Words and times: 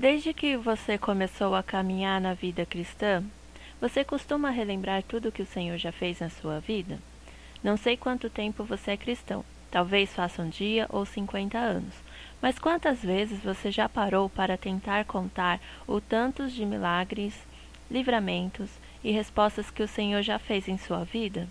Desde 0.00 0.32
que 0.32 0.56
você 0.56 0.96
começou 0.96 1.54
a 1.54 1.62
caminhar 1.62 2.22
na 2.22 2.32
vida 2.32 2.64
cristã, 2.64 3.22
você 3.78 4.02
costuma 4.02 4.48
relembrar 4.48 5.02
tudo 5.02 5.30
que 5.30 5.42
o 5.42 5.46
Senhor 5.46 5.76
já 5.76 5.92
fez 5.92 6.20
na 6.20 6.30
sua 6.30 6.58
vida? 6.58 6.98
Não 7.62 7.76
sei 7.76 7.98
quanto 7.98 8.30
tempo 8.30 8.64
você 8.64 8.92
é 8.92 8.96
cristão, 8.96 9.44
talvez 9.70 10.10
faça 10.14 10.40
um 10.40 10.48
dia 10.48 10.86
ou 10.88 11.04
50 11.04 11.58
anos, 11.58 11.92
mas 12.40 12.58
quantas 12.58 13.02
vezes 13.02 13.40
você 13.40 13.70
já 13.70 13.90
parou 13.90 14.30
para 14.30 14.56
tentar 14.56 15.04
contar 15.04 15.60
o 15.86 16.00
tantos 16.00 16.54
de 16.54 16.64
milagres, 16.64 17.34
livramentos 17.90 18.70
e 19.04 19.10
respostas 19.10 19.70
que 19.70 19.82
o 19.82 19.88
Senhor 19.88 20.22
já 20.22 20.38
fez 20.38 20.66
em 20.66 20.78
sua 20.78 21.04
vida? 21.04 21.46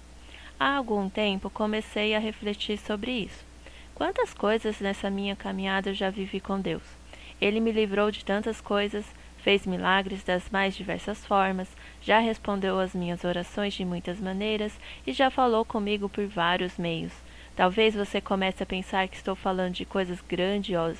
Há 0.59 0.75
algum 0.75 1.07
tempo 1.07 1.51
comecei 1.51 2.15
a 2.15 2.19
refletir 2.19 2.79
sobre 2.79 3.11
isso. 3.11 3.45
Quantas 3.93 4.33
coisas 4.33 4.79
nessa 4.79 5.07
minha 5.07 5.35
caminhada 5.35 5.91
eu 5.91 5.93
já 5.93 6.09
vivi 6.09 6.39
com 6.39 6.59
Deus? 6.59 6.98
Ele 7.41 7.59
me 7.59 7.71
livrou 7.71 8.11
de 8.11 8.25
tantas 8.25 8.59
coisas, 8.59 9.05
fez 9.37 9.65
milagres 9.65 10.23
das 10.23 10.49
mais 10.49 10.75
diversas 10.75 11.25
formas, 11.25 11.69
já 12.01 12.19
respondeu 12.19 12.79
às 12.79 12.93
minhas 12.93 13.23
orações 13.23 13.73
de 13.73 13.85
muitas 13.85 14.19
maneiras 14.19 14.73
e 15.07 15.13
já 15.13 15.29
falou 15.29 15.63
comigo 15.63 16.09
por 16.09 16.25
vários 16.27 16.77
meios. 16.77 17.13
Talvez 17.55 17.95
você 17.95 18.21
comece 18.21 18.63
a 18.63 18.65
pensar 18.65 19.07
que 19.07 19.17
estou 19.17 19.35
falando 19.35 19.73
de 19.73 19.85
coisas 19.85 20.21
grandiosas. 20.21 20.99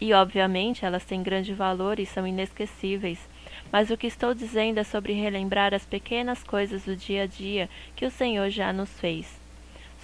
E 0.00 0.12
obviamente 0.12 0.84
elas 0.84 1.04
têm 1.04 1.22
grande 1.22 1.54
valor 1.54 2.00
e 2.00 2.06
são 2.06 2.26
inesquecíveis. 2.26 3.18
Mas 3.70 3.90
o 3.90 3.96
que 3.96 4.06
estou 4.06 4.34
dizendo 4.34 4.78
é 4.78 4.84
sobre 4.84 5.12
relembrar 5.12 5.72
as 5.72 5.86
pequenas 5.86 6.42
coisas 6.42 6.84
do 6.84 6.96
dia 6.96 7.22
a 7.22 7.26
dia 7.26 7.68
que 7.94 8.04
o 8.04 8.10
Senhor 8.10 8.50
já 8.50 8.72
nos 8.72 8.90
fez. 8.98 9.47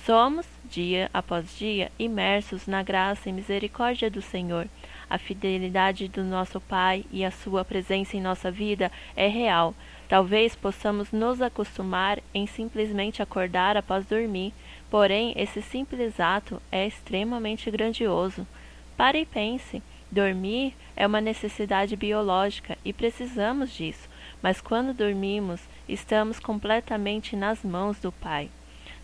Somos, 0.05 0.45
dia 0.69 1.09
após 1.15 1.57
dia, 1.57 1.91
imersos 1.99 2.67
na 2.67 2.83
graça 2.83 3.31
e 3.31 3.33
misericórdia 3.33 4.11
do 4.11 4.21
Senhor. 4.21 4.69
A 5.09 5.17
fidelidade 5.17 6.09
do 6.09 6.23
nosso 6.23 6.61
Pai 6.61 7.07
e 7.11 7.25
a 7.25 7.31
sua 7.31 7.65
presença 7.65 8.15
em 8.15 8.21
nossa 8.21 8.51
vida 8.51 8.93
é 9.17 9.29
real. 9.29 9.75
Talvez 10.07 10.55
possamos 10.55 11.11
nos 11.11 11.41
acostumar 11.41 12.19
em 12.35 12.47
simplesmente 12.47 13.23
acordar 13.23 13.79
após 13.79 14.05
dormir, 14.05 14.53
porém 14.91 15.33
esse 15.37 15.63
simples 15.63 16.21
ato 16.21 16.61
é 16.71 16.87
extremamente 16.87 17.71
grandioso. 17.71 18.47
Pare 18.99 19.21
e 19.21 19.25
pense. 19.25 19.83
Dormir 20.11 20.75
é 20.95 21.07
uma 21.07 21.23
necessidade 21.23 21.97
biológica 21.97 22.77
e 22.85 22.93
precisamos 22.93 23.73
disso, 23.73 24.07
mas 24.43 24.61
quando 24.61 24.93
dormimos, 24.93 25.63
estamos 25.89 26.39
completamente 26.39 27.35
nas 27.35 27.65
mãos 27.65 27.99
do 27.99 28.13
Pai. 28.13 28.51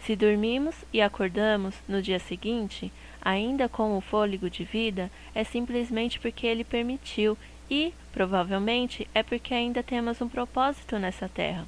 Se 0.05 0.17
dormimos 0.17 0.75
e 0.93 1.03
acordamos 1.03 1.75
no 1.87 2.01
dia 2.01 2.19
seguinte, 2.19 2.91
ainda 3.21 3.69
com 3.69 3.97
o 3.97 4.01
fôlego 4.01 4.49
de 4.49 4.65
vida, 4.65 5.11
é 5.35 5.45
simplesmente 5.45 6.19
porque 6.19 6.47
ele 6.47 6.65
permitiu 6.65 7.37
e, 7.71 7.93
provavelmente, 8.13 9.07
é 9.15 9.23
porque 9.23 9.53
ainda 9.53 9.83
temos 9.83 10.21
um 10.21 10.29
propósito 10.29 10.99
nessa 10.99 11.29
terra. 11.29 11.67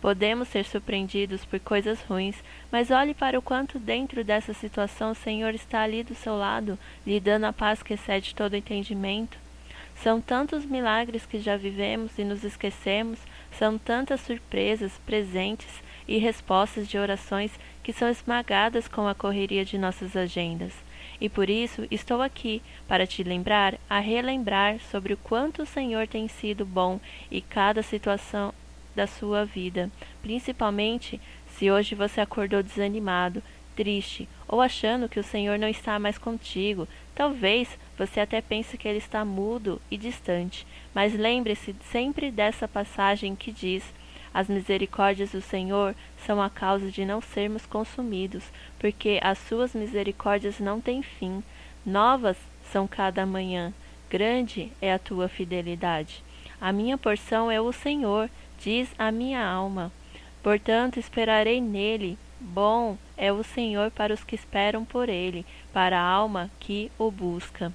Podemos 0.00 0.48
ser 0.48 0.64
surpreendidos 0.64 1.44
por 1.44 1.60
coisas 1.60 2.00
ruins, 2.02 2.36
mas 2.70 2.90
olhe 2.90 3.14
para 3.14 3.38
o 3.38 3.42
quanto 3.42 3.78
dentro 3.78 4.24
dessa 4.24 4.52
situação 4.52 5.12
o 5.12 5.16
Senhor 5.16 5.54
está 5.54 5.82
ali 5.82 6.02
do 6.02 6.14
seu 6.14 6.36
lado, 6.36 6.78
lhe 7.06 7.20
dando 7.20 7.44
a 7.44 7.52
paz 7.52 7.82
que 7.82 7.94
excede 7.94 8.34
todo 8.34 8.56
entendimento. 8.56 9.38
São 9.96 10.20
tantos 10.20 10.64
milagres 10.64 11.26
que 11.26 11.38
já 11.38 11.56
vivemos 11.56 12.18
e 12.18 12.24
nos 12.24 12.42
esquecemos, 12.42 13.18
são 13.52 13.78
tantas 13.78 14.20
surpresas, 14.22 14.92
presentes 15.06 15.82
e 16.12 16.18
respostas 16.18 16.86
de 16.86 16.98
orações 16.98 17.58
que 17.82 17.90
são 17.90 18.06
esmagadas 18.06 18.86
com 18.86 19.08
a 19.08 19.14
correria 19.14 19.64
de 19.64 19.78
nossas 19.78 20.14
agendas. 20.14 20.74
E 21.18 21.26
por 21.26 21.48
isso 21.48 21.86
estou 21.90 22.20
aqui 22.20 22.60
para 22.86 23.06
te 23.06 23.22
lembrar, 23.22 23.78
a 23.88 23.98
relembrar 23.98 24.78
sobre 24.90 25.14
o 25.14 25.16
quanto 25.16 25.62
o 25.62 25.66
Senhor 25.66 26.06
tem 26.06 26.28
sido 26.28 26.66
bom 26.66 27.00
e 27.30 27.40
cada 27.40 27.82
situação 27.82 28.52
da 28.94 29.06
sua 29.06 29.46
vida, 29.46 29.90
principalmente 30.20 31.18
se 31.48 31.70
hoje 31.70 31.94
você 31.94 32.20
acordou 32.20 32.62
desanimado, 32.62 33.42
triste 33.74 34.28
ou 34.46 34.60
achando 34.60 35.08
que 35.08 35.18
o 35.18 35.24
Senhor 35.24 35.58
não 35.58 35.68
está 35.68 35.98
mais 35.98 36.18
contigo. 36.18 36.86
Talvez 37.14 37.78
você 37.96 38.20
até 38.20 38.42
pense 38.42 38.76
que 38.76 38.86
ele 38.86 38.98
está 38.98 39.24
mudo 39.24 39.80
e 39.90 39.96
distante, 39.96 40.66
mas 40.94 41.14
lembre-se 41.14 41.74
sempre 41.90 42.30
dessa 42.30 42.68
passagem 42.68 43.34
que 43.34 43.50
diz: 43.50 43.82
as 44.34 44.48
misericórdias 44.48 45.30
do 45.32 45.40
Senhor 45.40 45.94
são 46.26 46.40
a 46.40 46.48
causa 46.48 46.90
de 46.90 47.04
não 47.04 47.20
sermos 47.20 47.66
consumidos, 47.66 48.44
porque 48.78 49.20
as 49.22 49.38
suas 49.38 49.74
misericórdias 49.74 50.58
não 50.58 50.80
têm 50.80 51.02
fim. 51.02 51.42
Novas 51.84 52.36
são 52.70 52.86
cada 52.86 53.26
manhã. 53.26 53.72
Grande 54.08 54.72
é 54.80 54.92
a 54.92 54.98
tua 54.98 55.28
fidelidade. 55.28 56.22
A 56.60 56.72
minha 56.72 56.96
porção 56.96 57.50
é 57.50 57.60
o 57.60 57.72
Senhor, 57.72 58.30
diz 58.58 58.88
a 58.98 59.10
minha 59.10 59.44
alma. 59.44 59.92
Portanto, 60.42 60.98
esperarei 60.98 61.60
nele. 61.60 62.16
Bom 62.40 62.96
é 63.16 63.32
o 63.32 63.44
Senhor 63.44 63.90
para 63.90 64.12
os 64.12 64.24
que 64.24 64.34
esperam 64.34 64.84
por 64.84 65.08
ele, 65.08 65.46
para 65.72 66.00
a 66.00 66.04
alma 66.04 66.50
que 66.58 66.90
o 66.98 67.10
busca. 67.10 67.72